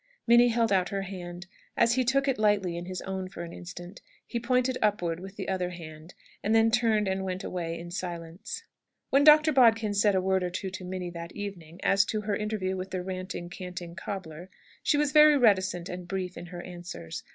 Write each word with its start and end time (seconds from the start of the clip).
Minnie 0.25 0.47
held 0.47 0.71
out 0.73 0.89
her 0.89 1.03
hand. 1.03 1.45
As 1.77 1.93
he 1.93 2.03
took 2.03 2.27
it 2.27 2.39
lightly 2.39 2.75
in 2.75 2.85
his 2.85 3.03
own 3.03 3.29
for 3.29 3.43
an 3.43 3.53
instant, 3.53 4.01
he 4.25 4.39
pointed 4.39 4.79
upward 4.81 5.19
with 5.19 5.35
the 5.35 5.47
other 5.47 5.69
hand, 5.69 6.15
and 6.41 6.55
then 6.55 6.71
turned 6.71 7.07
and 7.07 7.23
went 7.23 7.43
away 7.43 7.77
in 7.77 7.91
silence. 7.91 8.63
When 9.11 9.23
Dr. 9.23 9.51
Bodkin 9.53 9.93
said 9.93 10.15
a 10.15 10.19
word 10.21 10.41
or 10.41 10.49
two 10.49 10.71
to 10.71 10.83
Minnie 10.83 11.11
that 11.11 11.33
evening, 11.35 11.79
as 11.83 12.03
to 12.05 12.21
her 12.21 12.35
interview 12.35 12.75
with 12.75 12.89
the 12.89 13.03
"ranting, 13.03 13.47
canting 13.47 13.93
cobbler," 13.93 14.49
she 14.81 14.97
was 14.97 15.11
very 15.11 15.37
reticent 15.37 15.87
and 15.87 16.07
brief 16.07 16.35
in 16.35 16.47
her 16.47 16.63
answers. 16.63 17.21